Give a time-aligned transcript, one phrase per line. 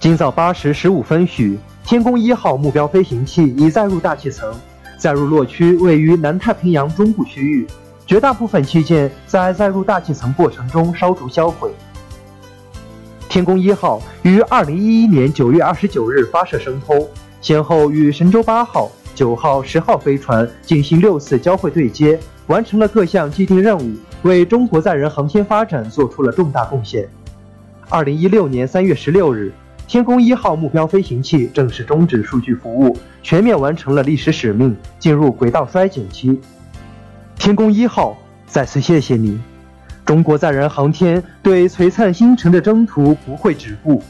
[0.00, 4.50] 今早八时十五分许，天宫一号目标飞行器已载入大气层，
[4.96, 7.66] 载入落区位于南太平洋中部区域，
[8.06, 11.70] 绝大部分器件在载入大气层过程中烧灼销毁。
[13.28, 17.06] 天宫一号于二零一一年九月二十九日发射升空，
[17.42, 27.06] 先后与神舟八号、九号、十号飞船进行六次交会对接，完成了各项既定任务，为中国载人航天发展做出了重大贡献。
[27.90, 29.52] 二零一六年三月十六日，
[29.90, 36.40] 天宫一号目标飞行器正式终止数据服务，全面完成了历史使命，进入轨道衰减期。
[37.34, 39.40] 天宫一号，再次谢谢你！
[40.04, 44.00] 中国载人航天对璀璨星辰的征途不会止步，